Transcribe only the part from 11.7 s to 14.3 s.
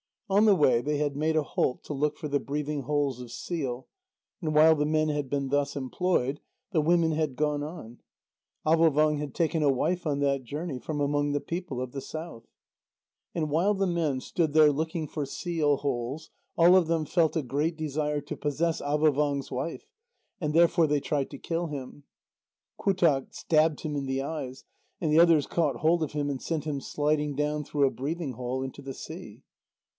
of the south. And while the men